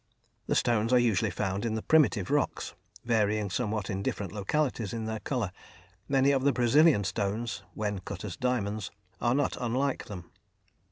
The 0.47 0.55
stones 0.55 0.91
are 0.93 0.97
usually 0.97 1.29
found 1.29 1.63
in 1.63 1.75
the 1.75 1.83
primitive 1.83 2.31
rocks, 2.31 2.73
varying 3.05 3.51
somewhat 3.51 3.87
in 3.87 4.01
different 4.01 4.31
localities 4.31 4.93
in 4.93 5.05
their 5.05 5.19
colour; 5.19 5.51
many 6.09 6.31
of 6.31 6.41
the 6.43 6.51
Brazilian 6.51 7.03
stones, 7.03 7.61
when 7.75 7.99
cut 7.99 8.25
as 8.25 8.35
diamonds, 8.35 8.89
are 9.21 9.35
not 9.35 9.57
unlike 9.61 10.05
them. 10.05 10.31